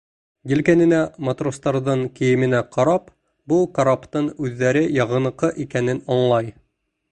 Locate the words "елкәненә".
0.51-1.01